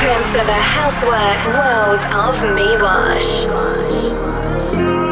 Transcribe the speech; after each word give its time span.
Welcome 0.00 0.32
to 0.32 0.46
the 0.46 0.52
Housework 0.52 1.46
world 1.52 2.00
of 2.16 2.34
Miwash. 2.56 3.44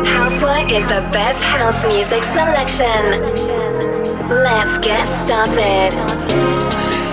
Housework 0.06 0.72
is 0.72 0.82
the 0.84 1.06
best 1.12 1.42
house 1.42 1.84
music 1.86 2.24
selection. 2.24 3.20
Let's 4.29 4.79
get 4.79 5.06
started. 5.20 5.93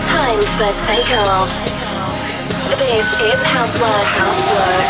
Time 0.08 0.42
for 0.56 0.72
takeoff. 0.88 1.52
This 2.80 3.06
is 3.20 3.44
Housework 3.44 4.08
Housework. 4.24 4.88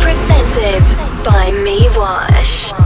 Presented 0.00 0.84
by 1.22 1.50
Miwash. 1.50 2.83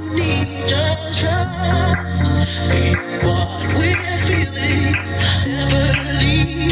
need 0.00 0.68
to 0.68 0.96
trust 1.12 2.26
in 2.72 2.98
what 3.26 3.48
we're 3.76 4.18
feeling. 4.26 4.96
Never 5.46 6.18
leave. 6.20 6.69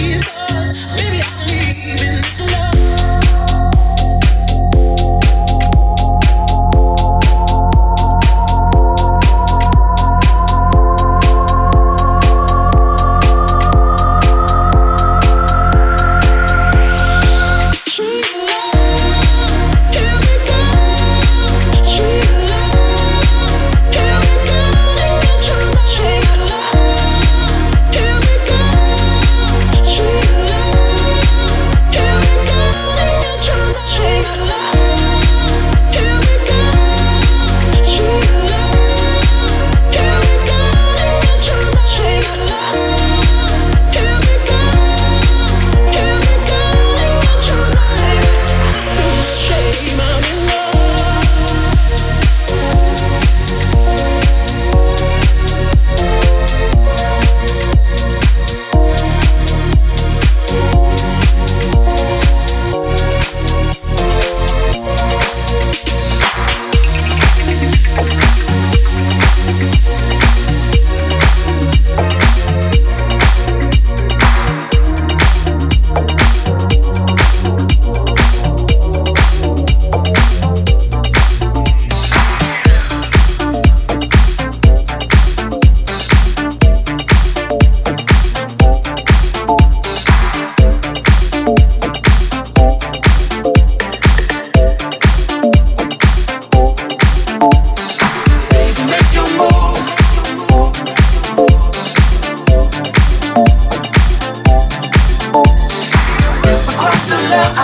slow. 107.28 107.58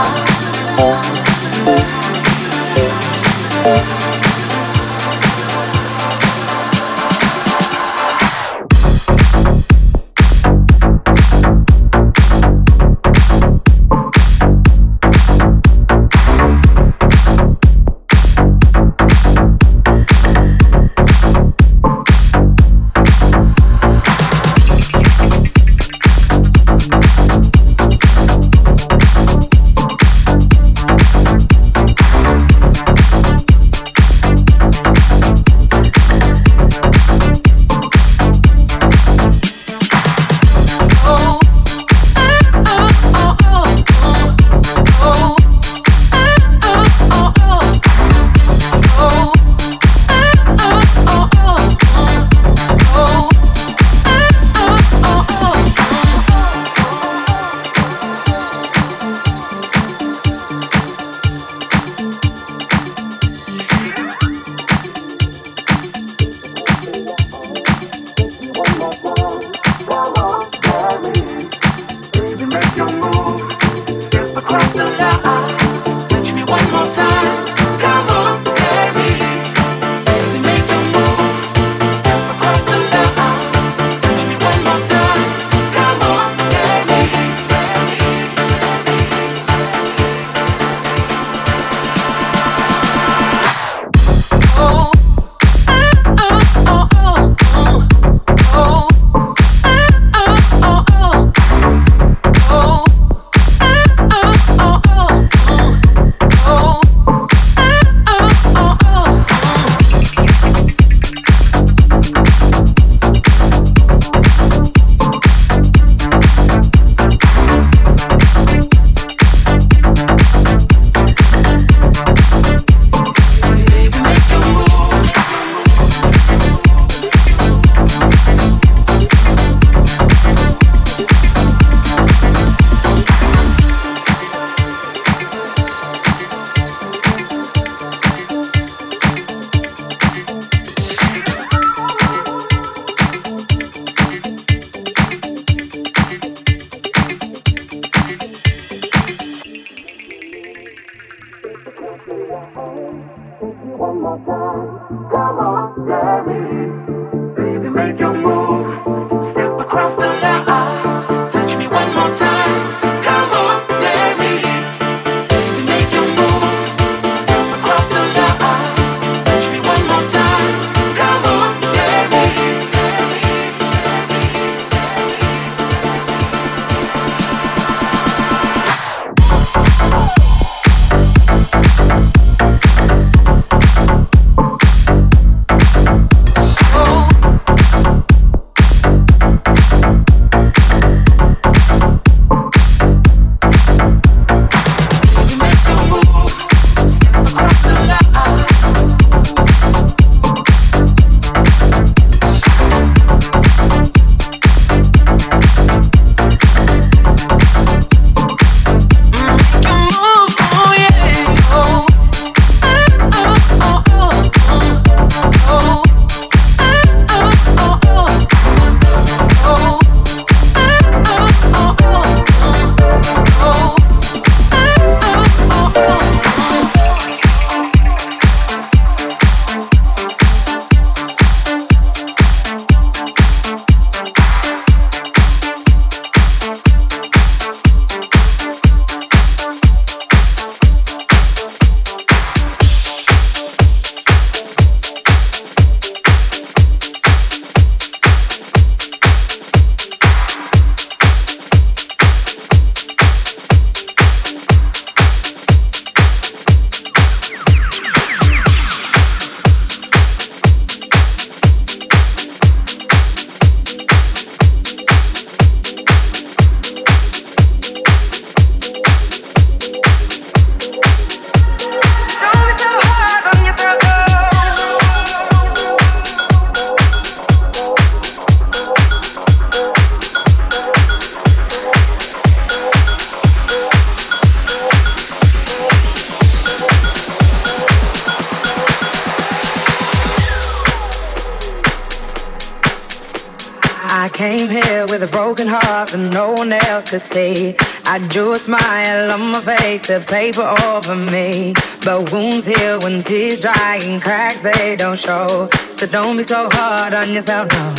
Could 296.90 297.02
see. 297.02 297.56
I 297.86 297.98
drew 298.08 298.32
a 298.32 298.36
smile 298.36 299.12
on 299.12 299.32
my 299.32 299.40
face, 299.40 299.82
the 299.86 300.04
paper 300.06 300.46
over 300.68 300.94
me. 301.12 301.54
But 301.84 302.12
wounds 302.12 302.46
heal 302.46 302.80
when 302.80 303.02
tears 303.02 303.40
dry 303.40 303.78
and 303.82 304.02
cracks 304.02 304.40
they 304.40 304.76
don't 304.76 304.98
show. 304.98 305.48
So 305.72 305.86
don't 305.86 306.16
be 306.16 306.22
so 306.22 306.48
hard 306.52 306.94
on 306.94 307.12
yourself, 307.12 307.48
no. 307.52 307.74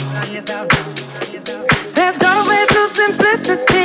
Let's 1.95 2.17
go 2.17 2.33
back 2.50 2.67
to 2.69 2.88
simplicity. 2.88 3.84